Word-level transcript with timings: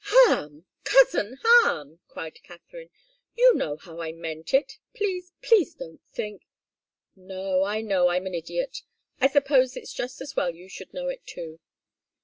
"Ham! 0.25 0.65
Cousin 0.83 1.37
Ham!" 1.43 1.99
cried 2.07 2.41
Katharine. 2.41 2.89
"You 3.35 3.53
know 3.53 3.77
how 3.77 4.01
I 4.01 4.11
meant 4.11 4.51
it 4.51 4.79
please, 4.95 5.31
please 5.43 5.75
don't 5.75 6.01
think" 6.07 6.47
"No; 7.15 7.63
I 7.63 7.81
know 7.81 8.07
I'm 8.07 8.25
an 8.25 8.33
idiot. 8.33 8.81
I 9.19 9.27
suppose 9.27 9.77
it's 9.77 9.93
just 9.93 10.19
as 10.19 10.35
well 10.35 10.55
you 10.55 10.67
should 10.69 10.91
know 10.91 11.07
it, 11.09 11.23
too. 11.27 11.59